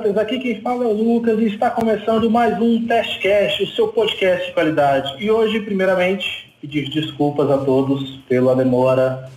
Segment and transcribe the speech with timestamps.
[0.00, 3.88] internautas, aqui quem fala é o Lucas e está começando mais um Testcast, o seu
[3.88, 5.14] podcast de qualidade.
[5.22, 9.30] E hoje, primeiramente, pedir desculpas a todos pela demora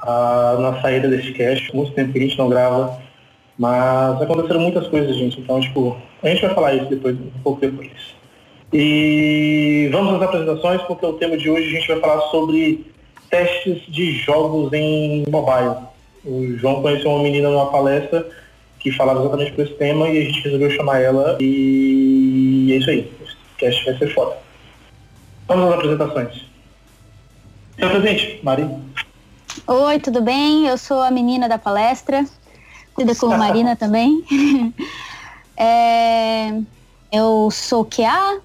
[0.00, 2.98] a, na saída desse cast, muito tempo que a gente não grava,
[3.56, 7.60] mas aconteceram muitas coisas, gente, então, tipo, a gente vai falar isso depois, um pouco
[7.60, 7.90] depois.
[8.72, 12.86] E vamos às apresentações, porque o tema de hoje a gente vai falar sobre
[13.30, 15.76] testes de jogos em mobile.
[16.24, 18.26] O João conheceu uma menina numa palestra
[18.78, 22.90] que falava exatamente por esse tema e a gente resolveu chamar ela e é isso
[22.90, 23.12] aí.
[23.20, 24.36] O cast vai ser foda.
[25.46, 26.44] Vamos às apresentações.
[27.78, 28.68] Seu presente, Mari.
[29.66, 30.66] Oi, tudo bem?
[30.66, 32.24] Eu sou a menina da palestra,
[32.94, 34.24] cuida como Marina também.
[35.56, 36.50] é,
[37.10, 38.40] eu sou QA,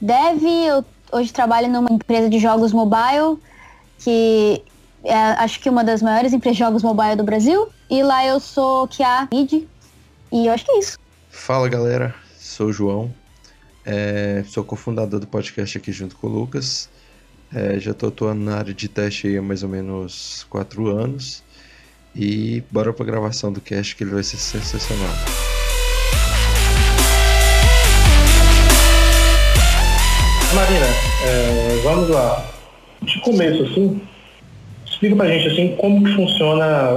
[0.00, 3.38] dev, eu hoje trabalho numa empresa de jogos mobile,
[3.98, 4.62] que
[5.04, 7.68] é, acho que uma das maiores empresas de jogos mobile do Brasil.
[7.88, 9.64] E lá eu sou Kia Mid.
[10.32, 10.98] E eu acho que é isso.
[11.30, 13.14] Fala galera, sou o João.
[13.84, 16.88] É, sou cofundador do podcast aqui junto com o Lucas.
[17.54, 21.44] É, já estou atuando na área de teste há mais ou menos quatro anos.
[22.14, 25.14] E bora pra gravação do cast que ele vai ser sensacional.
[30.54, 30.86] Marina,
[31.24, 32.50] é, vamos lá.
[33.02, 34.00] De começo, assim,
[34.96, 36.90] Explica pra gente assim como que funciona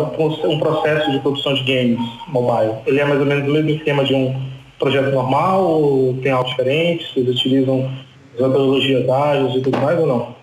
[0.46, 2.76] um processo de produção de games mobile.
[2.86, 4.34] Ele é mais ou menos o mesmo esquema de um
[4.80, 7.14] projeto normal ou tem algo diferente?
[7.14, 7.92] Vocês utilizam
[8.32, 10.34] metodologias ágeis e tudo mais ou não?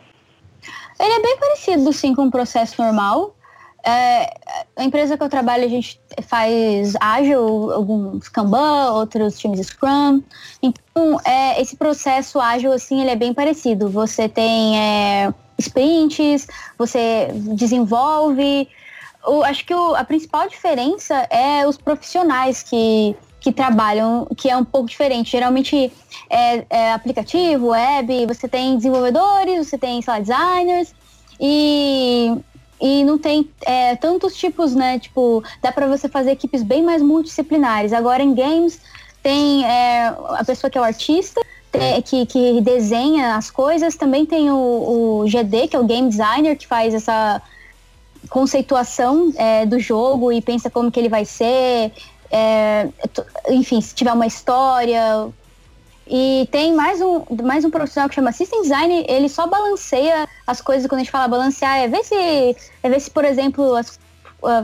[1.00, 3.34] Ele é bem parecido sim com um processo normal.
[3.82, 4.34] É,
[4.76, 10.22] a empresa que eu trabalho, a gente faz ágil, alguns Kanban, outros times Scrum.
[10.62, 13.88] Então, é, esse processo ágil, assim, ele é bem parecido.
[13.88, 16.46] Você tem é, sprints,
[16.78, 18.68] você desenvolve.
[19.26, 24.56] Eu acho que o, a principal diferença é os profissionais que, que trabalham, que é
[24.56, 25.30] um pouco diferente.
[25.30, 25.92] Geralmente
[26.30, 30.94] é, é aplicativo, web, você tem desenvolvedores, você tem, sei lá, designers
[31.40, 32.32] e,
[32.80, 34.98] e não tem é, tantos tipos, né?
[34.98, 37.92] Tipo, dá para você fazer equipes bem mais multidisciplinares.
[37.92, 38.80] Agora em games
[39.22, 41.40] tem é, a pessoa que é o artista,
[42.04, 43.96] que, que desenha as coisas.
[43.96, 47.40] Também tem o, o, GD, que é o game designer, que faz essa
[48.28, 51.92] conceituação é, do jogo e pensa como que ele vai ser.
[52.30, 52.88] É,
[53.48, 55.28] enfim, se tiver uma história.
[56.08, 60.60] E tem mais um, mais um profissional que chama System Design, ele só balanceia as
[60.60, 63.98] coisas quando a gente fala balancear, é ver se, é ver se por exemplo, as,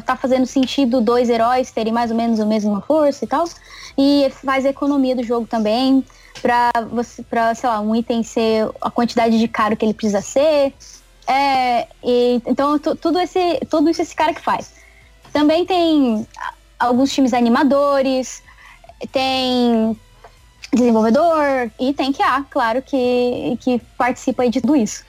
[0.05, 3.45] tá fazendo sentido dois heróis terem mais ou menos a mesma força e tal.
[3.97, 6.05] E faz a economia do jogo também
[6.41, 10.21] para você, para sei lá, um item ser a quantidade de caro que ele precisa
[10.21, 10.73] ser.
[11.27, 14.73] É, e, então tudo esse, tudo isso esse cara que faz.
[15.33, 16.27] Também tem
[16.79, 18.43] alguns times animadores,
[19.13, 19.97] tem
[20.73, 25.05] desenvolvedor e tem QA, claro, que, que participa de tudo isso.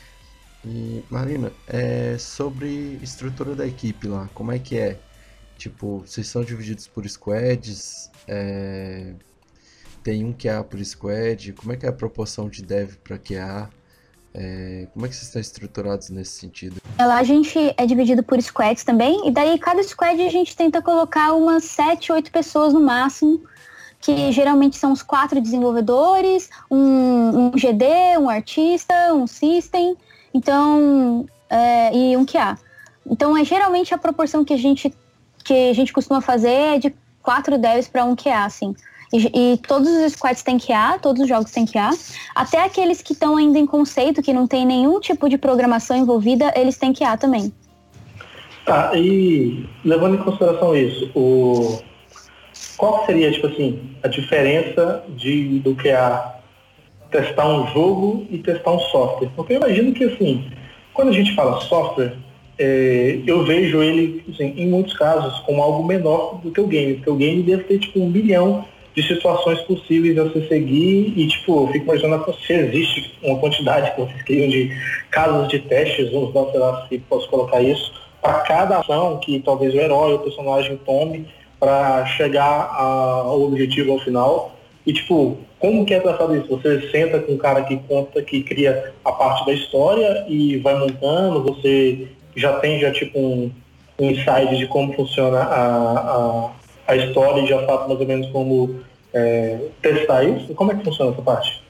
[0.65, 4.97] E, Marina, é sobre estrutura da equipe lá, como é que é?
[5.57, 8.09] Tipo, vocês são divididos por squads?
[8.27, 9.13] É,
[10.03, 11.53] tem um QA por squad?
[11.53, 13.69] Como é que é a proporção de dev para QA?
[14.33, 16.81] É, como é que vocês estão estruturados nesse sentido?
[16.97, 20.81] Lá a gente é dividido por squads também, e daí cada squad a gente tenta
[20.81, 23.43] colocar umas 7, 8 pessoas no máximo,
[23.99, 29.95] que geralmente são os quatro desenvolvedores, um, um GD, um artista, um system,
[30.33, 32.57] então, é, e um QA.
[33.09, 34.93] Então, é geralmente a proporção que a gente,
[35.43, 38.75] que a gente costuma fazer é de quatro devs para um QA, assim.
[39.13, 41.91] E, e, todos os squads têm QA, todos os jogos têm QA.
[42.33, 46.51] Até aqueles que estão ainda em conceito, que não tem nenhum tipo de programação envolvida,
[46.55, 47.53] eles têm QA também.
[48.65, 51.79] Tá, e levando em consideração isso, o...
[52.77, 56.42] qual seria, tipo assim, a diferença de, do QA
[57.13, 59.29] testar um jogo e testar um software?
[59.35, 60.45] Porque eu imagino que, assim,
[60.93, 62.13] quando a gente fala software,
[62.59, 66.95] é, eu vejo ele, assim, em muitos casos, como algo menor do que o game,
[66.95, 68.65] porque o game deve ter, tipo, um bilhão
[68.95, 73.91] de situações possíveis a se seguir e, tipo, eu fico imaginando se existe uma quantidade
[74.27, 74.71] de
[75.09, 79.39] casos de testes, vamos dar, sei lá, se posso colocar isso, para cada ação que
[79.39, 81.27] talvez o herói, o personagem tome
[81.59, 84.55] para chegar ao objetivo ao final.
[84.85, 86.49] E, tipo, como que é tratado isso?
[86.49, 90.77] Você senta com um cara que conta, que cria a parte da história e vai
[90.77, 93.49] montando, você já tem já, tipo, um,
[93.97, 96.51] um insight de como funciona a, a
[96.85, 98.81] a história e já sabe mais ou menos como
[99.13, 100.53] é, testar isso?
[100.53, 101.62] Como é que funciona essa parte?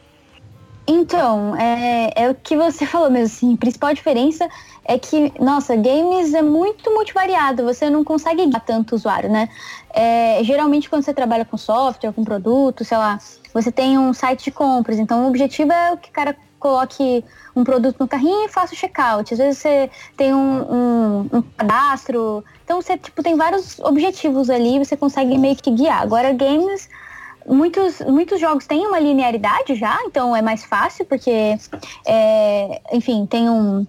[0.85, 4.47] Então, é, é o que você falou mesmo, assim, a principal diferença
[4.83, 9.47] é que, nossa, games é muito multivariado, você não consegue guiar tanto usuário, né?
[9.93, 13.17] É, geralmente quando você trabalha com software, com produto, sei lá,
[13.53, 17.23] você tem um site de compras, então o objetivo é que o cara coloque
[17.55, 19.33] um produto no carrinho e faça o checkout.
[19.33, 24.79] Às vezes você tem um, um, um cadastro, então você tipo, tem vários objetivos ali,
[24.79, 26.01] você consegue meio que guiar.
[26.01, 26.89] Agora, games
[27.47, 31.57] muitos, muitos jogos têm uma linearidade já, então é mais fácil, porque,
[32.05, 33.85] é, enfim, tem um,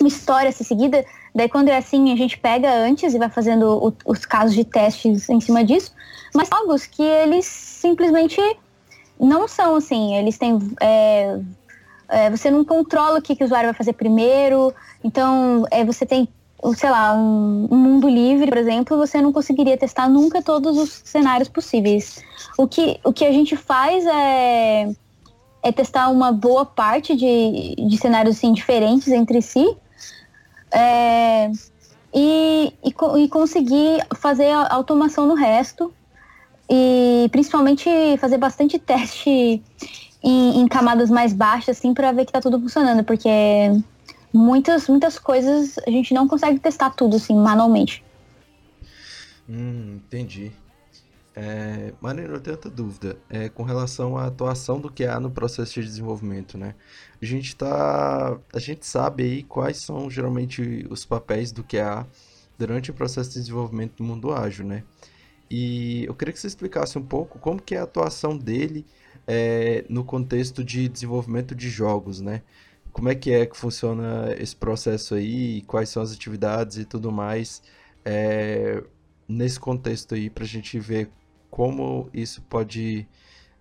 [0.00, 1.04] uma história a ser seguida.
[1.34, 4.64] Daí, quando é assim, a gente pega antes e vai fazendo o, os casos de
[4.64, 5.92] testes em cima disso.
[6.34, 8.40] Mas jogos que eles simplesmente
[9.18, 10.58] não são assim, eles têm.
[10.80, 11.38] É,
[12.08, 16.04] é, você não controla o que, que o usuário vai fazer primeiro, então é, você
[16.04, 16.28] tem
[16.76, 21.48] sei lá, um, mundo livre, por exemplo, você não conseguiria testar nunca todos os cenários
[21.48, 22.22] possíveis.
[22.56, 24.88] O que, o que a gente faz é,
[25.62, 29.76] é testar uma boa parte de, de cenários assim, diferentes entre si
[30.70, 31.50] é,
[32.14, 32.94] e, e,
[33.24, 35.92] e conseguir fazer a automação no resto
[36.70, 39.62] e principalmente fazer bastante teste
[40.22, 43.28] em, em camadas mais baixas, assim, para ver que tá tudo funcionando, porque
[44.32, 48.04] muitas, muitas coisas a gente não consegue testar tudo assim manualmente.
[49.48, 50.52] Hum, entendi.
[51.34, 53.16] É, Marina, eu tenho outra dúvida.
[53.28, 56.74] É, com relação à atuação do QA no processo de desenvolvimento, né?
[57.20, 58.38] A gente tá.
[58.52, 62.06] A gente sabe aí quais são geralmente os papéis do QA
[62.58, 64.84] durante o processo de desenvolvimento do mundo ágil, né?
[65.50, 68.86] E eu queria que você explicasse um pouco como que é a atuação dele
[69.26, 72.42] é, no contexto de desenvolvimento de jogos, né?
[72.92, 75.62] Como é que é que funciona esse processo aí?
[75.62, 77.62] Quais são as atividades e tudo mais?
[78.04, 78.82] É,
[79.28, 81.10] nesse contexto aí, para a gente ver
[81.50, 83.08] como isso pode.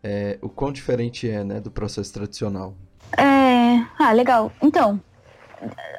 [0.03, 2.75] É, o quão diferente é né, do processo tradicional.
[3.17, 3.61] É...
[3.99, 4.51] Ah, legal.
[4.61, 4.99] Então,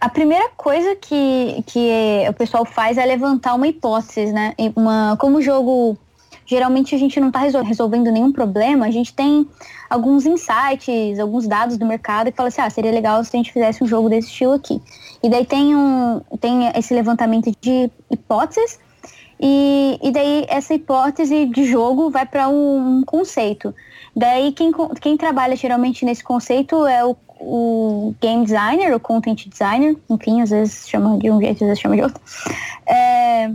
[0.01, 4.55] a primeira coisa que, que o pessoal faz é levantar uma hipótese, né?
[4.75, 5.97] Uma, como o jogo
[6.53, 9.49] geralmente a gente não está resolvendo nenhum problema, a gente tem
[9.89, 13.53] alguns insights, alguns dados do mercado e fala assim, ah, seria legal se a gente
[13.53, 14.81] fizesse um jogo desse estilo aqui.
[15.23, 18.79] E daí tem, um, tem esse levantamento de hipóteses
[19.41, 23.75] e, e daí essa hipótese de jogo vai para um, conceito.
[24.15, 29.97] Daí quem, quem trabalha geralmente nesse conceito é o, o game designer, o content designer,
[30.11, 32.21] enfim, às vezes chama de um jeito, às vezes chama de outro.
[32.87, 33.51] É,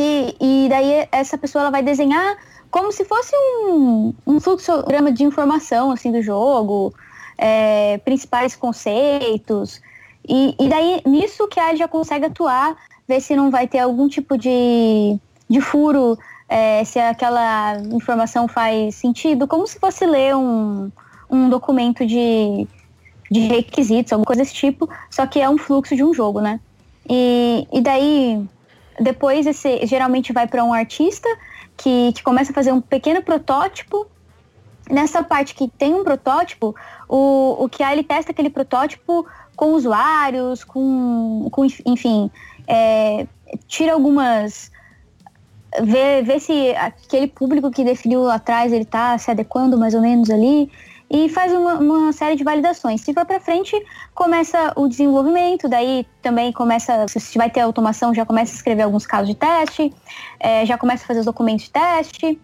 [0.00, 2.36] e daí essa pessoa ela vai desenhar
[2.70, 6.92] como se fosse um, um fluxograma de informação assim do jogo,
[7.38, 9.80] é, principais conceitos.
[10.28, 12.76] E, e daí nisso que a já consegue atuar,
[13.06, 15.16] ver se não vai ter algum tipo de,
[15.48, 16.18] de furo,
[16.48, 20.90] é, se aquela informação faz sentido, como se fosse ler um,
[21.30, 22.66] um documento de,
[23.30, 26.58] de requisitos, alguma coisa desse tipo, só que é um fluxo de um jogo, né?
[27.08, 28.44] E, e daí
[29.00, 31.28] depois esse geralmente vai para um artista
[31.76, 34.06] que, que começa a fazer um pequeno protótipo.
[34.90, 36.74] Nessa parte que tem um protótipo,
[37.08, 39.26] o, o que ele testa aquele protótipo
[39.56, 42.30] com usuários, com, com enfim,
[42.66, 43.26] é,
[43.66, 44.70] tira algumas
[45.82, 50.00] ver, ver se aquele público que definiu lá atrás ele está se adequando mais ou
[50.00, 50.70] menos ali
[51.10, 53.00] e faz uma, uma série de validações.
[53.00, 53.74] Se for para frente,
[54.14, 59.06] começa o desenvolvimento, daí também começa, se vai ter automação, já começa a escrever alguns
[59.06, 59.92] casos de teste,
[60.40, 62.40] é, já começa a fazer os documentos de teste,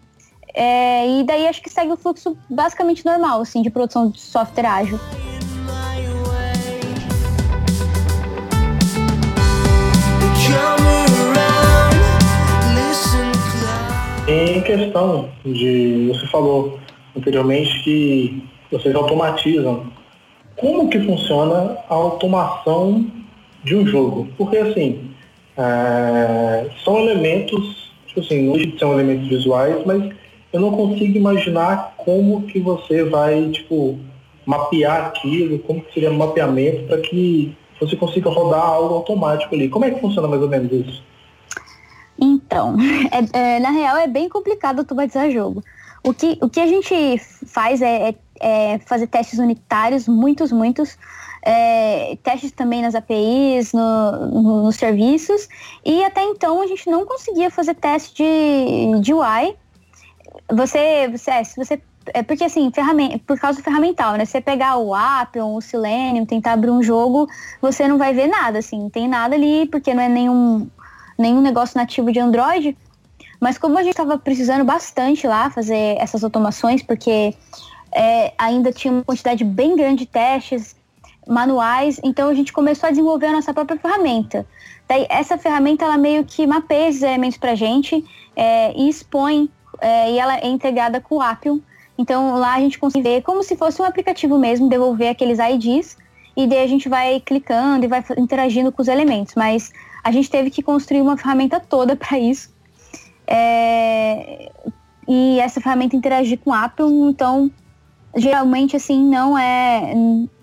[0.53, 4.65] é, e daí acho que segue o fluxo basicamente normal, assim, de produção de software
[4.65, 4.99] ágil.
[14.27, 16.79] Em questão de, você falou
[17.15, 19.85] anteriormente que vocês automatizam.
[20.55, 23.05] Como que funciona a automação
[23.63, 24.27] de um jogo?
[24.37, 25.11] Porque assim,
[25.57, 30.13] é, são elementos, tipo assim, hoje são elementos visuais, mas
[30.53, 33.97] eu não consigo imaginar como que você vai, tipo,
[34.45, 39.69] mapear aquilo, como que seria o mapeamento para que você consiga rodar algo automático ali.
[39.69, 41.03] Como é que funciona mais ou menos isso?
[42.19, 42.75] Então,
[43.33, 45.63] é, é, na real é bem complicado automatizar jogo.
[46.03, 50.97] O que, o que a gente faz é, é é, fazer testes unitários, muitos, muitos.
[51.43, 55.47] É, testes também nas APIs, no, no, nos serviços.
[55.85, 59.55] E até então a gente não conseguia fazer teste de, de UI.
[60.51, 61.81] Você, você, é, se você
[62.13, 64.25] é porque assim, ferramenta, por causa do ferramental, né?
[64.25, 67.27] Você pegar o Appium, o Selenium, tentar abrir um jogo,
[67.61, 70.67] você não vai ver nada, assim, tem nada ali, porque não é nenhum,
[71.17, 72.75] nenhum negócio nativo de Android.
[73.41, 77.33] Mas como a gente estava precisando bastante lá fazer essas automações, porque
[77.91, 80.75] é, ainda tinha uma quantidade bem grande de testes
[81.27, 84.45] manuais, então a gente começou a desenvolver a nossa própria ferramenta.
[84.87, 88.05] Daí, essa ferramenta, ela meio que mapeia esses elementos para a gente
[88.35, 91.59] é, e expõe, é, e ela é integrada com o Appium.
[91.97, 95.97] Então, lá a gente consegue ver como se fosse um aplicativo mesmo, devolver aqueles IDs,
[96.37, 99.33] e daí a gente vai clicando e vai interagindo com os elementos.
[99.33, 99.71] Mas
[100.03, 102.50] a gente teve que construir uma ferramenta toda para isso.
[103.33, 104.51] É,
[105.07, 107.49] e essa ferramenta interagir com o Appium, então,
[108.15, 109.93] geralmente, assim, não é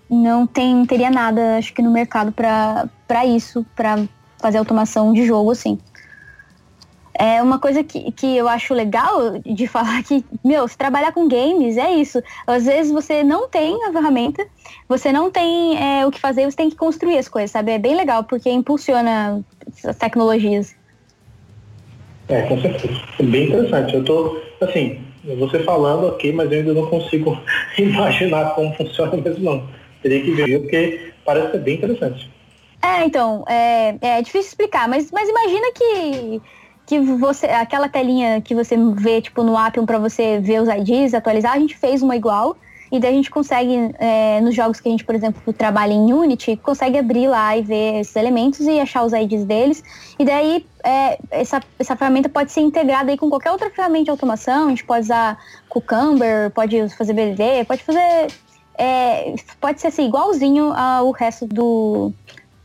[0.09, 4.07] não tem teria nada acho que no mercado para isso para
[4.39, 5.77] fazer automação de jogo assim
[7.19, 11.27] é uma coisa que, que eu acho legal de falar que, meu, se trabalhar com
[11.27, 12.23] games é isso.
[12.47, 14.47] Às vezes você não tem a ferramenta,
[14.87, 17.73] você não tem é, o que fazer, você tem que construir as coisas, sabe?
[17.73, 19.43] É bem legal, porque impulsiona
[19.85, 20.73] as tecnologias.
[22.29, 23.01] É, com certeza.
[23.19, 23.95] É bem interessante.
[23.95, 24.99] Eu tô, assim,
[25.37, 27.37] você falando ok, mas eu ainda não consigo
[27.77, 29.67] imaginar como funciona mesmo não.
[30.01, 32.29] Teria que ver, porque parece ser bem interessante.
[32.81, 36.41] É, então, é, é difícil explicar, mas, mas imagina que
[36.89, 41.13] que você, aquela telinha que você vê, tipo, no Appium para você ver os IDs,
[41.13, 42.57] atualizar, a gente fez uma igual.
[42.91, 46.11] E daí a gente consegue, é, nos jogos que a gente, por exemplo, trabalha em
[46.11, 49.83] Unity, consegue abrir lá e ver esses elementos e achar os IDs deles.
[50.17, 54.11] E daí é, essa, essa ferramenta pode ser integrada aí com qualquer outra ferramenta de
[54.11, 54.67] automação.
[54.67, 58.27] A gente pode usar Cucumber, pode fazer BDD, pode fazer.
[58.77, 62.13] É, pode ser assim, igualzinho ao resto do,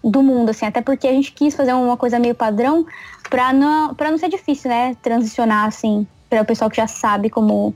[0.03, 2.87] do mundo, assim, até porque a gente quis fazer uma coisa meio padrão
[3.29, 7.31] para não, pra não ser difícil, né, transicionar, assim, para o pessoal que já sabe
[7.31, 7.75] como,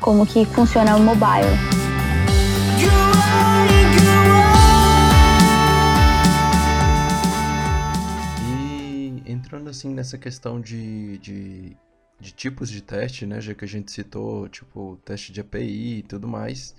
[0.00, 1.77] como que funciona o mobile.
[9.48, 11.76] Entrando, assim, nessa questão de, de,
[12.20, 16.02] de tipos de teste, né, já que a gente citou, tipo, teste de API e
[16.02, 16.74] tudo mais...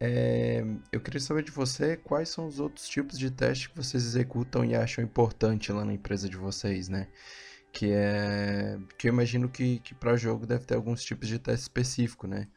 [0.00, 4.04] É, eu queria saber de você quais são os outros tipos de teste que vocês
[4.04, 7.06] executam e acham importante lá na empresa de vocês, né?
[7.72, 8.76] Que é.
[8.98, 12.48] Que eu imagino que, que para jogo deve ter alguns tipos de teste específico, né?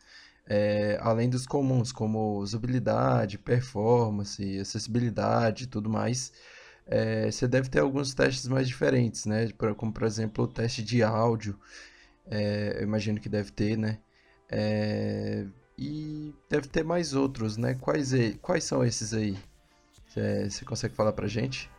[0.48, 6.34] É, além dos comuns, como usabilidade, performance, acessibilidade e tudo mais,
[6.90, 9.50] é, você deve ter alguns testes mais diferentes, né?
[9.76, 11.60] Como, por exemplo, o teste de áudio,
[12.30, 14.00] é, eu imagino que deve ter, né?
[14.50, 15.46] É,
[15.78, 17.76] e deve ter mais outros, né?
[17.80, 19.38] Quais, quais são esses aí?
[20.50, 21.70] Você consegue falar pra gente?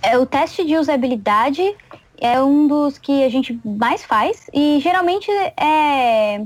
[0.00, 1.62] É, o teste de usabilidade
[2.18, 6.42] é um dos que a gente mais faz e geralmente é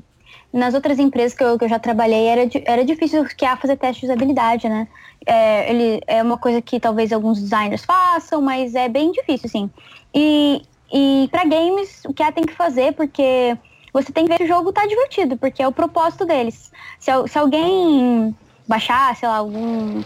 [0.52, 4.00] nas outras empresas que eu, que eu já trabalhei era, era difícil a fazer teste
[4.00, 4.88] de usabilidade, né?
[5.30, 9.70] É, ele é uma coisa que talvez alguns designers façam, mas é bem difícil, assim.
[10.14, 13.54] E, e para games, o que a tem que fazer, porque
[13.92, 16.72] você tem que ver se o jogo tá divertido, porque é o propósito deles.
[16.98, 18.34] Se, se alguém
[18.66, 20.02] baixar, sei lá, algum,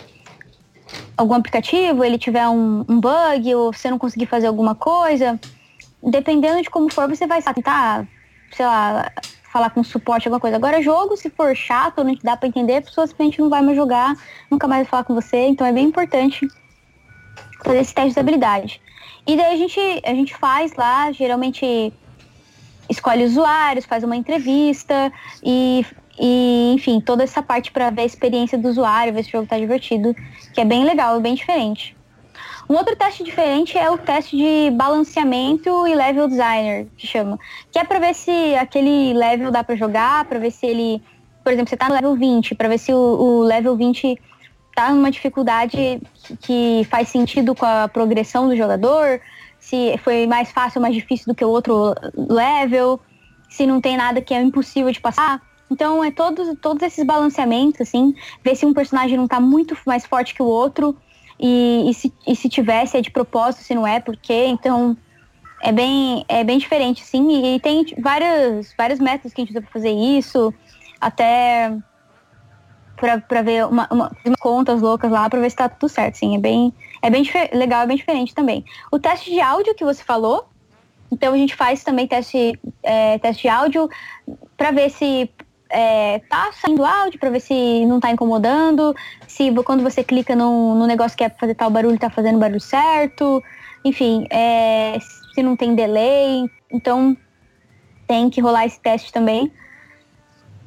[1.17, 5.39] algum aplicativo, ele tiver um, um bug, ou você não conseguir fazer alguma coisa,
[6.03, 8.07] dependendo de como for, você vai tentar,
[8.53, 9.11] sei lá,
[9.53, 10.57] falar com suporte, alguma coisa.
[10.57, 13.77] Agora, jogo, se for chato, não dá para entender, a pessoa simplesmente não vai mais
[13.77, 14.17] jogar,
[14.51, 15.47] nunca mais vai falar com você.
[15.47, 16.49] Então é bem importante
[17.63, 18.81] fazer esse teste de habilidade.
[19.27, 21.93] E daí a gente, a gente faz lá, geralmente
[22.89, 25.13] escolhe usuários, faz uma entrevista
[25.45, 25.85] e,
[26.19, 29.45] e enfim, toda essa parte para ver a experiência do usuário, ver se o jogo
[29.45, 30.15] está divertido,
[30.55, 31.95] que é bem legal, bem diferente.
[32.73, 37.39] Um outro teste diferente é o teste de balanceamento e level designer, que chama,
[37.71, 41.03] que é para ver se aquele level dá para jogar, para ver se ele,
[41.45, 44.19] por exemplo, você está no level 20, para ver se o, o level 20
[44.71, 46.01] está numa dificuldade
[46.41, 49.21] que faz sentido com a progressão do jogador,
[49.61, 52.99] se foi mais fácil ou mais difícil do que o outro level,
[53.51, 55.43] se não tem nada que é impossível de passar.
[55.71, 60.07] Então é todos, todos esses balanceamentos, assim, ver se um personagem não tá muito mais
[60.07, 60.97] forte que o outro,
[61.43, 64.97] e, e, se, e se tivesse é de propósito, se não é, porque então
[65.61, 69.61] é bem, é bem diferente, sim, e, tem vários, vários métodos que a gente usa
[69.61, 70.55] para fazer isso,
[71.01, 71.77] até
[72.97, 76.37] para ver uma, uma, uma, contas loucas lá para ver se tá tudo certo, sim,
[76.37, 76.73] é bem,
[77.03, 78.65] é bem legal, é bem diferente também.
[78.93, 80.49] O teste de áudio que você falou,
[81.11, 83.89] então a gente faz também teste, é, teste de áudio
[84.57, 85.29] para ver se
[85.73, 88.95] é, tá saindo áudio, para ver se não tá incomodando,
[89.27, 93.43] se quando você clica no, negócio que é fazer tal barulho, tá fazendo barulho certo,
[93.83, 94.99] enfim, é,
[95.35, 96.45] se não tem delay.
[96.71, 97.17] Então
[98.07, 99.51] tem que rolar esse teste também.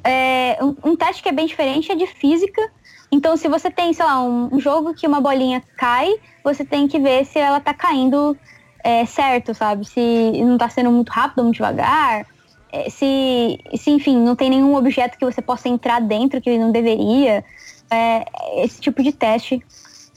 [0.02, 2.60] É, um, um, teste que é bem diferente é de física.
[3.10, 6.88] Então, se você tem, sei lá, um, um jogo que uma bolinha cai, você tem
[6.88, 8.36] que ver se ela tá caindo
[8.82, 9.84] é, certo, sabe?
[9.84, 12.26] Se não tá sendo muito rápido ou muito devagar.
[12.76, 16.70] É, se, se, enfim, não tem nenhum objeto que você possa entrar dentro que não
[16.70, 17.42] deveria.
[17.90, 18.24] É,
[18.64, 19.62] esse tipo de teste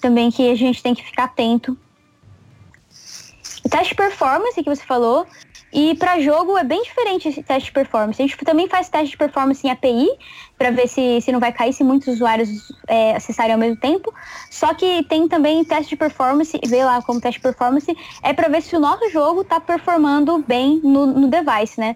[0.02, 1.78] também que a gente tem que ficar atento.
[3.64, 5.28] O teste performance que você falou,
[5.72, 8.22] e para jogo é bem diferente esse teste de performance.
[8.22, 10.10] A gente também faz teste de performance em API
[10.58, 12.50] para ver se, se não vai cair se muitos usuários
[12.88, 14.14] é, acessarem ao mesmo tempo.
[14.50, 18.50] Só que tem também teste de performance, vê lá como teste de performance, é para
[18.50, 21.96] ver se o nosso jogo está performando bem no, no device, né?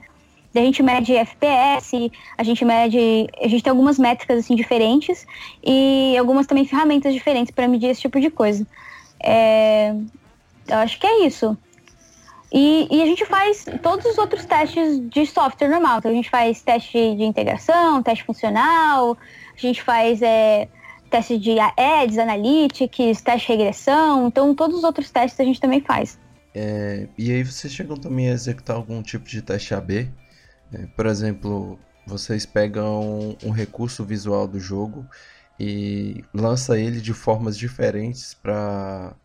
[0.55, 3.27] A gente mede FPS, a gente mede.
[3.41, 5.25] A gente tem algumas métricas assim diferentes
[5.63, 8.65] e algumas também ferramentas diferentes para medir esse tipo de coisa.
[9.19, 9.95] É,
[10.67, 11.57] eu acho que é isso.
[12.51, 15.97] E, e, a gente faz todos os outros testes de software normal.
[15.97, 19.17] Então a gente faz teste de integração, teste funcional,
[19.55, 20.67] a gente faz é,
[21.09, 24.27] teste de ads, analytics, teste de regressão.
[24.27, 26.19] Então todos os outros testes a gente também faz.
[26.53, 30.07] É, e aí vocês chegam também a executar algum tipo de teste AB?
[30.73, 35.05] É, por exemplo, vocês pegam um recurso visual do jogo
[35.59, 39.15] e lança ele de formas diferentes para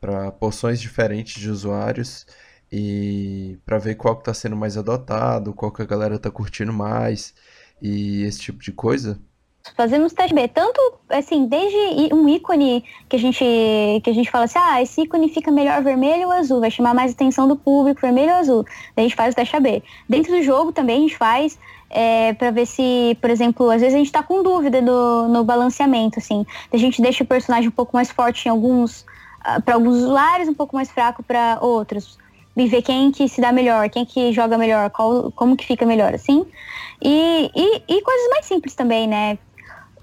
[0.00, 2.24] para porções diferentes de usuários
[2.70, 6.72] e para ver qual que está sendo mais adotado, qual que a galera está curtindo
[6.72, 7.34] mais
[7.82, 9.18] e esse tipo de coisa?
[9.76, 13.44] Fazemos teste B, tanto assim, desde um ícone que a gente
[14.02, 16.94] que a gente fala assim, ah, esse ícone fica melhor vermelho ou azul, vai chamar
[16.94, 18.64] mais atenção do público, vermelho ou azul.
[18.94, 19.82] Daí a gente faz o teste AB.
[20.08, 21.58] Dentro do jogo também a gente faz
[21.90, 25.44] é, para ver se, por exemplo, às vezes a gente está com dúvida no, no
[25.44, 26.44] balanceamento, assim.
[26.72, 29.02] A gente deixa o personagem um pouco mais forte em alguns,
[29.46, 32.18] uh, para alguns usuários, um pouco mais fraco para outros
[32.56, 35.86] e ver quem que se dá melhor, quem que joga melhor, qual, como que fica
[35.86, 36.44] melhor, assim.
[37.00, 39.38] E, e, e coisas mais simples também, né?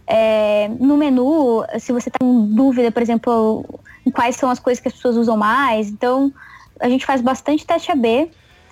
[0.08, 3.66] É, no menu, se você está com dúvida, por exemplo,
[4.06, 6.32] em quais são as coisas que as pessoas usam mais, então
[6.80, 8.30] a gente faz bastante teste AB,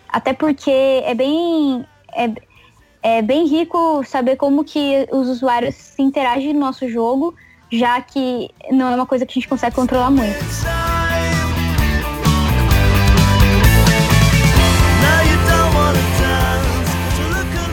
[0.07, 2.31] até porque é bem, é,
[3.01, 7.33] é bem rico saber como que os usuários se interagem no nosso jogo,
[7.71, 10.37] já que não é uma coisa que a gente consegue controlar muito.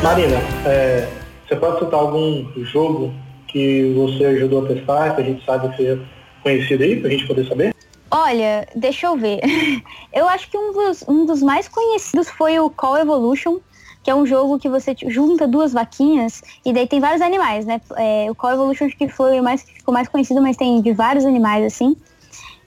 [0.02, 1.06] Marina, é,
[1.46, 3.12] você pode citar algum jogo
[3.50, 5.98] que você ajudou a testar, que a gente sabe que é
[6.42, 7.74] conhecido aí, para a gente poder saber?
[8.10, 9.40] Olha, deixa eu ver.
[10.12, 13.58] Eu acho que um dos, um dos mais conhecidos foi o Call Evolution,
[14.02, 17.80] que é um jogo que você junta duas vaquinhas e daí tem vários animais, né?
[17.96, 20.80] É, o Call Evolution acho que foi o mais que ficou mais conhecido, mas tem
[20.80, 21.96] de vários animais assim.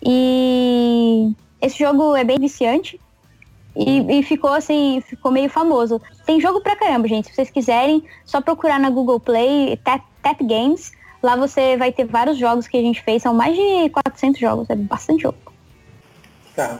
[0.02, 3.00] E esse jogo é bem viciante.
[3.76, 6.00] E, e, ficou assim, ficou meio famoso.
[6.28, 7.28] Tem jogo pra caramba, gente.
[7.28, 10.91] Se vocês quiserem, só procurar na Google Play Tap, Tap Games.
[11.21, 13.21] Lá você vai ter vários jogos que a gente fez.
[13.21, 15.38] São mais de 400 jogos, é bastante jogo.
[16.55, 16.79] Tá.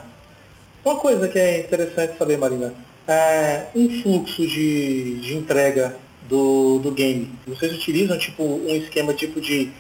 [0.84, 2.74] Uma coisa que é interessante saber, Marina.
[3.08, 5.96] É um fluxo de, de entrega
[6.28, 7.32] do, do game.
[7.48, 9.72] Vocês utilizam tipo um esquema tipo de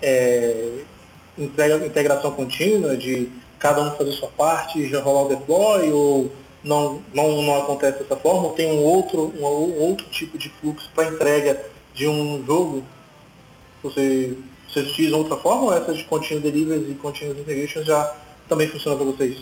[0.00, 0.82] é,
[1.38, 6.32] integração contínua, de cada um fazer sua parte, já rolar o deploy, ou
[6.62, 10.48] não, não, não acontece dessa forma, ou tem um outro, um, um outro tipo de
[10.48, 12.82] fluxo para entrega de um jogo?
[13.82, 14.36] Você,
[14.68, 18.14] vocês utilizam outra forma ou essas de Continuous Deliveries e Continuous Integration já
[18.48, 19.38] também funcionam para vocês?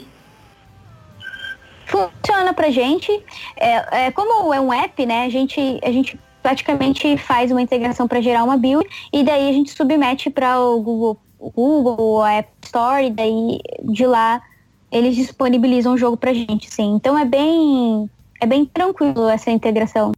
[1.87, 3.11] Funciona pra gente.
[3.57, 8.09] É, é, como é um app, né, a gente, a gente praticamente faz uma integração
[8.09, 12.49] para gerar uma build e daí a gente submete para o Google, Google, a App
[12.65, 14.43] Store e daí de lá
[14.91, 16.95] eles disponibilizam o jogo pra gente, sim.
[16.95, 20.13] Então é bem é bem tranquilo essa integração.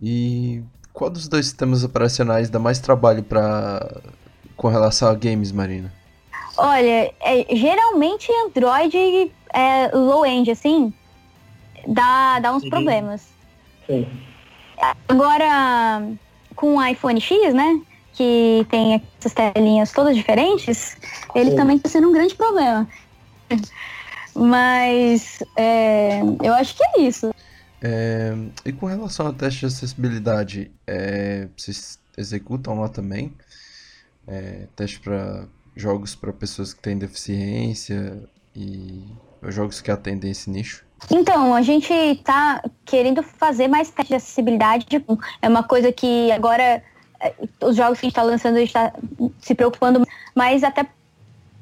[0.00, 0.62] E
[0.96, 4.00] qual dos dois sistemas operacionais dá mais trabalho para
[4.56, 5.92] com relação a games, Marina?
[6.56, 10.90] Olha, é, geralmente Android é, low-end, assim,
[11.86, 12.70] dá, dá uns Sim.
[12.70, 13.28] problemas.
[13.86, 14.08] Sim.
[15.06, 16.02] Agora,
[16.54, 17.78] com o iPhone X, né,
[18.14, 20.96] que tem essas telinhas todas diferentes,
[21.34, 21.56] ele Sim.
[21.56, 22.88] também está sendo um grande problema.
[24.34, 27.34] Mas é, eu acho que é isso.
[27.82, 28.34] É,
[28.64, 33.34] e com relação ao teste de acessibilidade, é, vocês executam lá também?
[34.26, 38.22] É, teste para jogos para pessoas que têm deficiência
[38.54, 39.04] e
[39.48, 40.84] jogos que atendem esse nicho?
[41.10, 44.86] Então, a gente está querendo fazer mais teste de acessibilidade.
[45.42, 46.82] É uma coisa que agora
[47.20, 48.92] é, os jogos que a gente está lançando a gente está
[49.38, 50.86] se preocupando, mas até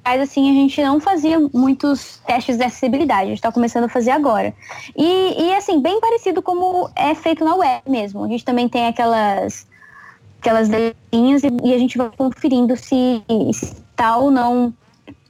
[0.05, 3.89] mas assim, a gente não fazia muitos testes de acessibilidade, a gente está começando a
[3.89, 4.53] fazer agora.
[4.97, 8.25] E, e, assim, bem parecido como é feito na web mesmo.
[8.25, 9.67] A gente também tem aquelas
[10.41, 10.69] aquelas
[11.11, 13.23] linhas e, e, a gente vai conferindo se,
[13.55, 14.75] se tá ou não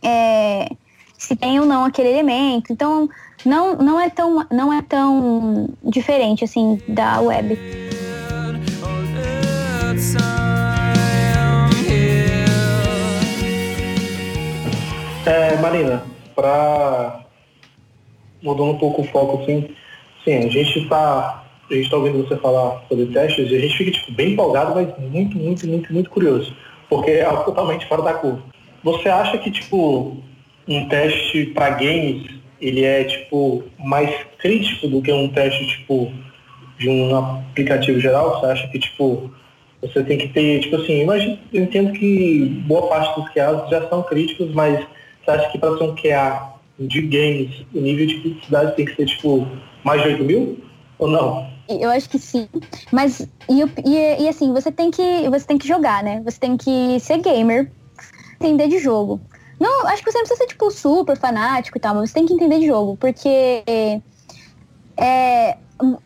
[0.02, 0.68] é,
[1.16, 2.72] se tem ou não aquele elemento.
[2.72, 3.08] Então,
[3.44, 7.56] não, não, é, tão, não é tão diferente, assim, da web.
[15.26, 16.02] É, Marina,
[16.36, 17.24] para
[18.42, 19.70] mudando um pouco o foco, assim,
[20.22, 23.78] sim, a gente está a gente está ouvindo você falar sobre testes e a gente
[23.78, 26.54] fica tipo, bem empolgado, mas muito, muito, muito, muito curioso,
[26.90, 28.42] porque é algo totalmente fora da curva.
[28.82, 30.18] Você acha que tipo
[30.68, 36.12] um teste para games ele é tipo mais crítico do que um teste tipo
[36.78, 38.40] de um aplicativo geral?
[38.40, 39.32] Você acha que tipo
[39.80, 43.88] você tem que ter tipo assim, imagina, eu entendo que boa parte dos QAs já
[43.88, 44.86] são críticos, mas
[45.24, 48.96] você acha que para ser um QA de games o nível de criticidade tem que
[48.96, 49.46] ser tipo
[49.84, 50.58] mais de 8 mil
[50.98, 51.54] ou não?
[51.68, 52.48] Eu acho que sim.
[52.92, 56.20] Mas e, e, e assim, você tem que você tem que jogar, né?
[56.24, 57.70] Você tem que ser gamer,
[58.40, 59.20] entender de jogo.
[59.58, 62.26] Não, acho que você não precisa ser, tipo, super fanático e tal, mas você tem
[62.26, 63.62] que entender de jogo, porque
[64.96, 65.56] é,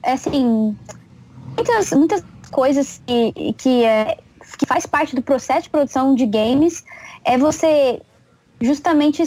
[0.03, 0.77] é assim,
[1.57, 4.19] muitas, muitas coisas que, que, é,
[4.59, 6.85] que faz parte do processo de produção de games
[7.25, 8.01] é você
[8.61, 9.23] justamente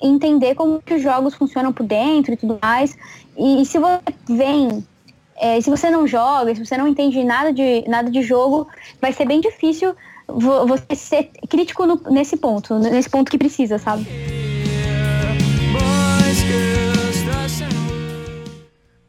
[0.00, 2.96] entender como que os jogos funcionam por dentro e tudo mais.
[3.36, 4.86] E, e se você vem,
[5.36, 8.68] é, se você não joga, se você não entende nada de, nada de jogo,
[9.00, 9.94] vai ser bem difícil
[10.28, 14.06] você ser crítico no, nesse ponto, nesse ponto que precisa, sabe?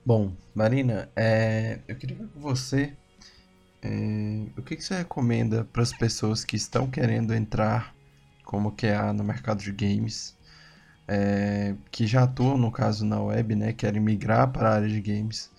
[0.05, 2.93] Bom, Marina, é, eu queria ver com você
[3.81, 3.87] é,
[4.57, 7.93] o que, que você recomenda para as pessoas que estão querendo entrar
[8.43, 10.37] como QA no mercado de games,
[11.07, 15.01] é, que já atuam, no caso, na web, né, querem migrar para a área de
[15.01, 15.51] games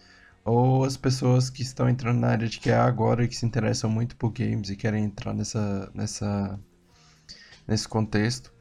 [0.44, 3.88] ou as pessoas que estão entrando na área de QA agora e que se interessam
[3.88, 6.60] muito por games e querem entrar nessa, nessa,
[7.66, 8.52] nesse contexto.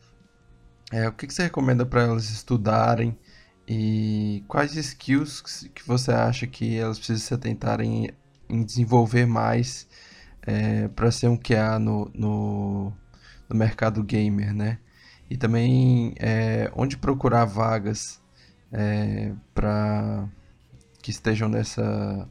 [0.91, 3.17] É, o que, que você recomenda para elas estudarem
[3.67, 5.41] e quais skills
[5.73, 8.12] que você acha que elas precisam se atentarem
[8.49, 9.88] em desenvolver mais
[10.41, 12.93] é, para ser um QA no, no,
[13.49, 14.77] no, mercado gamer, né?
[15.29, 18.21] E também é, onde procurar vagas
[18.71, 20.27] é, para
[21.01, 22.27] que estejam nessa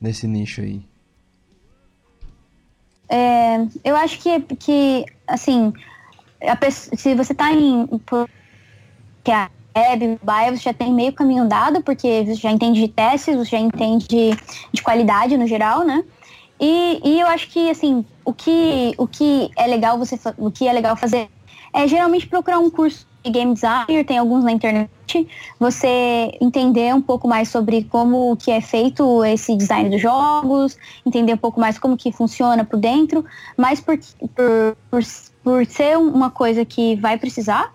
[0.00, 0.82] nesse nicho aí?
[3.08, 5.72] É, eu acho que, que assim,
[6.60, 7.86] pessoa, se você está em
[9.24, 12.88] que a web, mobile, você já tem meio caminho dado, porque você já entende de
[12.88, 14.30] testes, você já entende de,
[14.72, 16.04] de qualidade no geral, né?
[16.58, 20.68] E, e eu acho que assim, o que, o que é legal você o que
[20.68, 21.28] é legal fazer
[21.72, 24.90] é geralmente procurar um curso de game designer, tem alguns na internet,
[25.58, 31.34] você entender um pouco mais sobre como que é feito esse design dos jogos, entender
[31.34, 33.24] um pouco mais como que funciona por dentro,
[33.56, 33.98] mas por,
[34.34, 35.02] por, por,
[35.44, 37.74] por ser uma coisa que vai precisar,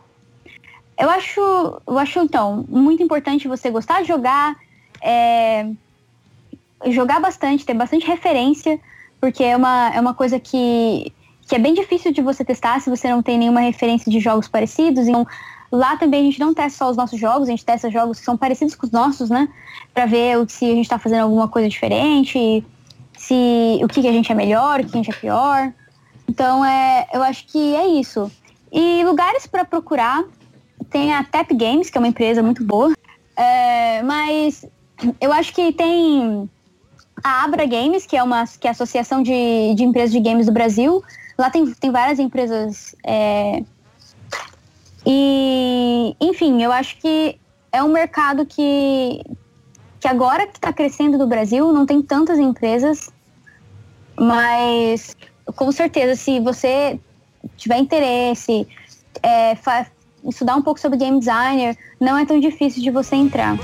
[0.98, 1.40] eu acho,
[1.88, 4.56] eu acho então muito importante você gostar de jogar,
[5.02, 5.70] é,
[6.88, 8.80] jogar bastante, ter bastante referência,
[9.26, 11.12] porque é uma, é uma coisa que
[11.48, 14.48] que é bem difícil de você testar se você não tem nenhuma referência de jogos
[14.48, 15.08] parecidos.
[15.08, 15.28] Então,
[15.72, 18.26] lá também a gente não testa só os nossos jogos, a gente testa jogos que
[18.26, 19.48] são parecidos com os nossos, né?
[19.94, 22.64] Para ver se a gente está fazendo alguma coisa diferente,
[23.18, 25.72] se o que, que a gente é melhor, o que a gente é pior.
[26.28, 28.32] Então, é, eu acho que é isso.
[28.72, 30.24] E lugares para procurar,
[30.90, 32.92] tem a Tap Games, que é uma empresa muito boa.
[33.38, 34.66] É, mas
[35.22, 36.50] eu acho que tem
[37.28, 40.46] a Abra Games, que é uma que é a Associação de, de Empresas de Games
[40.46, 41.04] do Brasil,
[41.38, 42.96] Lá tem, tem várias empresas.
[43.04, 43.64] É...
[45.06, 47.38] E, enfim, eu acho que
[47.72, 49.22] é um mercado que,
[50.00, 53.12] que agora que está crescendo no Brasil, não tem tantas empresas,
[54.18, 55.16] mas
[55.56, 57.00] com certeza, se você
[57.56, 58.68] tiver interesse,
[59.22, 59.56] é,
[60.24, 63.56] estudar um pouco sobre game designer, não é tão difícil de você entrar.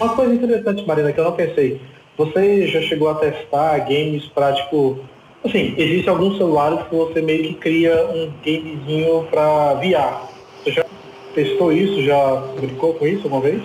[0.00, 1.80] Uma coisa interessante, Marina, que eu não pensei.
[2.18, 4.98] Você já chegou a testar games para, tipo.
[5.44, 10.26] Assim, existem alguns celulares que você meio que cria um gamezinho para VR.
[10.62, 10.84] Você já
[11.34, 12.02] testou isso?
[12.02, 13.62] Já brincou com isso alguma vez?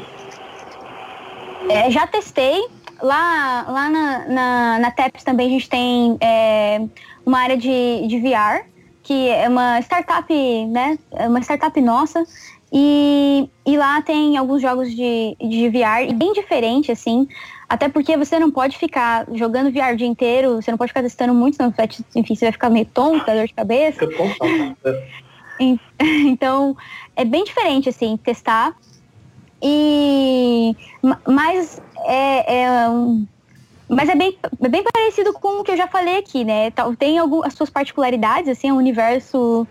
[1.69, 2.67] É, já testei.
[3.01, 6.81] Lá, lá na, na, na TEPS também a gente tem é,
[7.25, 8.65] uma área de, de VR,
[9.09, 10.31] que é uma startup,
[10.67, 10.99] né?
[11.13, 12.23] É uma startup nossa
[12.71, 17.27] e, e lá tem alguns jogos de, de VR bem diferente, assim.
[17.67, 21.01] Até porque você não pode ficar jogando VR o dia inteiro, você não pode ficar
[21.01, 21.73] testando muito, senão
[22.15, 24.01] enfim, você vai ficar meio tonto, dor de cabeça.
[25.99, 26.77] então,
[27.15, 28.75] é bem diferente, assim, testar.
[29.59, 30.75] E
[31.27, 33.25] mas é, é um,
[33.89, 36.71] Mas é bem, é bem parecido com o que eu já falei aqui, né?
[36.97, 39.67] Tem algumas as suas particularidades, assim, é um universo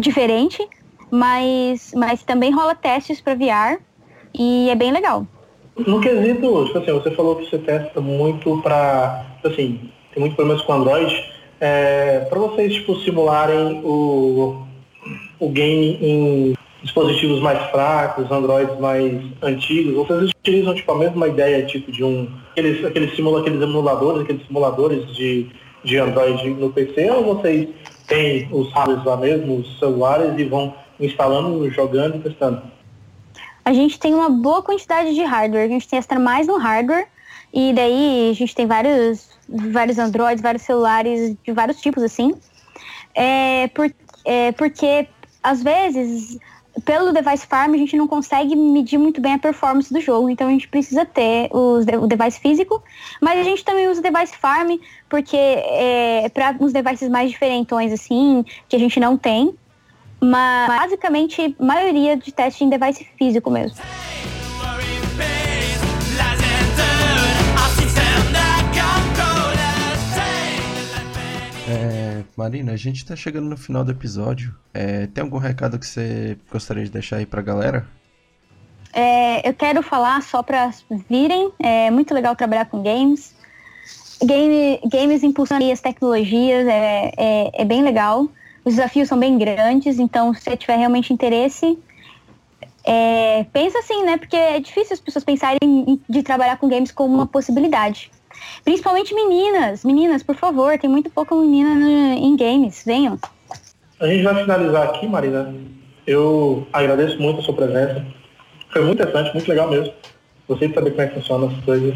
[0.00, 0.66] diferente,
[1.10, 3.80] mas, mas também rola testes para VR
[4.36, 5.26] e é bem legal.
[5.76, 10.36] No quesito, tipo assim, você falou que você testa muito para, tipo assim, tem muitos
[10.36, 11.32] problemas com Android.
[11.60, 14.66] É, para vocês tipo, simularem o,
[15.38, 21.64] o game em dispositivos mais fracos, Androids mais antigos, vocês utilizam tipo, a mesma ideia
[21.64, 22.30] tipo de um.
[22.52, 25.50] Aqueles, aqueles, simula, aqueles emuladores, aqueles simuladores de,
[25.82, 27.68] de Android no PC, ou vocês
[28.06, 32.62] têm os hardwares lá mesmo, os celulares, e vão instalando, jogando e testando?
[33.64, 37.06] A gente tem uma boa quantidade de hardware, a gente testa mais no hardware,
[37.52, 42.34] e daí a gente tem vários, vários Androids, vários celulares de vários tipos assim.
[43.14, 43.90] É, por,
[44.26, 45.08] é, porque
[45.42, 46.38] às vezes
[46.84, 50.48] pelo device farm a gente não consegue medir muito bem a performance do jogo, então
[50.48, 52.82] a gente precisa ter os, o device físico,
[53.20, 54.76] mas a gente também usa o device farm
[55.08, 59.54] porque é para uns devices mais diferentões assim, que a gente não tem,
[60.20, 63.76] mas basicamente maioria de teste em device físico mesmo.
[72.36, 74.54] Marina, a gente tá chegando no final do episódio.
[74.72, 77.86] É, tem algum recado que você gostaria de deixar aí pra galera?
[78.92, 80.70] É, eu quero falar só para
[81.08, 81.52] virem.
[81.58, 83.34] É muito legal trabalhar com games.
[84.22, 88.28] Game, games impulsionam as tecnologias, é, é, é, bem legal.
[88.64, 91.78] Os desafios são bem grandes, então se você tiver realmente interesse,
[92.84, 94.16] é, pensa assim, né?
[94.16, 98.10] Porque é difícil as pessoas pensarem de trabalhar com games como uma possibilidade.
[98.64, 99.84] Principalmente meninas.
[99.84, 102.82] Meninas, por favor, tem muito pouca menina no, em games.
[102.84, 103.18] Venham.
[104.00, 105.54] A gente vai finalizar aqui, Marina.
[106.06, 108.04] Eu agradeço muito a sua presença.
[108.70, 109.92] Foi muito interessante, muito legal mesmo.
[110.48, 111.94] De saber como é que funcionam as coisas.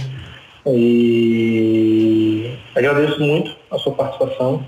[0.66, 4.64] E agradeço muito a sua participação.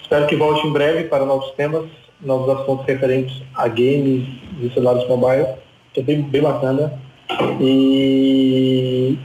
[0.00, 1.88] Espero que volte em breve para novos temas,
[2.20, 4.26] novos assuntos referentes a games
[4.60, 5.46] e celulares mobile,
[5.92, 6.92] que é bem, bem bacana.
[7.60, 9.18] E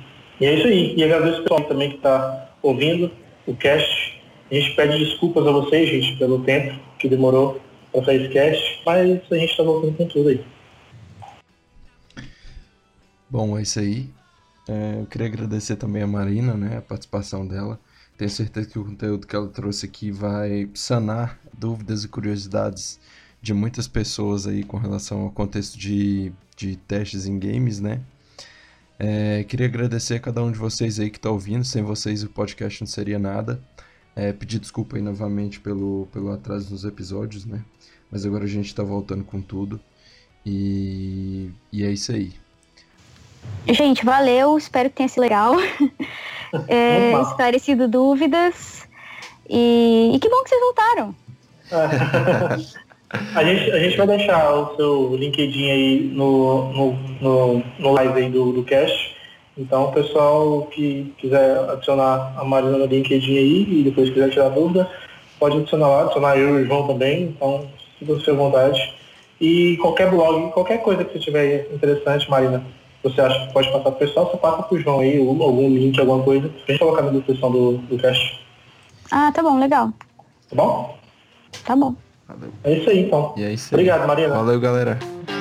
[0.44, 0.94] e é isso aí.
[0.98, 3.10] E agradeço o pessoal também que está ouvindo
[3.48, 4.22] o cast.
[4.52, 7.62] A gente pede desculpas a vocês, gente, pelo tempo que demorou
[7.94, 10.46] para fazer esse cast, mas a gente está voltando com tudo aí.
[13.30, 14.10] Bom, é isso aí.
[14.68, 17.80] É, eu queria agradecer também a Marina, né, a participação dela.
[18.18, 23.00] Tenho certeza que o conteúdo que ela trouxe aqui vai sanar dúvidas e curiosidades
[23.42, 28.02] de muitas pessoas aí com relação ao contexto de, de testes em games, né?
[29.00, 31.64] É, queria agradecer a cada um de vocês aí que está ouvindo.
[31.64, 33.62] Sem vocês o podcast não seria nada.
[34.16, 37.62] É, pedir desculpa aí novamente pelo, pelo atraso nos episódios, né?
[38.12, 39.80] Mas agora a gente está voltando com tudo.
[40.46, 42.34] E, e é isso aí.
[43.68, 44.58] Gente, valeu.
[44.58, 45.56] Espero que tenha sido legal.
[46.68, 48.88] é, esclarecido dúvidas.
[49.50, 51.16] E, e que bom que vocês voltaram.
[53.36, 58.20] A gente, a gente vai deixar o seu LinkedIn aí no, no, no, no live
[58.20, 59.16] aí do, do cast.
[59.56, 64.50] Então, o pessoal que quiser adicionar a Marina no LinkedIn aí e depois quiser tirar
[64.50, 64.90] dúvida,
[65.40, 67.26] pode adicionar lá, adicionar eu e o João também.
[67.26, 67.68] Então,
[68.00, 68.94] se você à vontade.
[69.40, 72.64] E qualquer blog, qualquer coisa que você tiver interessante, Marina,
[73.04, 75.70] você acha que pode passar para o pessoal, você passa para o João aí, algum
[75.70, 78.40] link, alguma coisa, pra gente colocar na descrição do, do cast.
[79.12, 79.90] Ah, tá bom, legal.
[80.50, 80.98] Tá bom?
[81.64, 81.96] Tá bom.
[82.28, 82.50] Valeu.
[82.64, 83.34] É isso aí, então.
[83.38, 83.76] E é isso aí.
[83.76, 84.34] Obrigado, Marina.
[84.36, 84.98] Valeu, galera.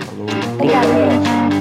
[0.06, 0.26] Falou.
[0.54, 1.51] Obrigada,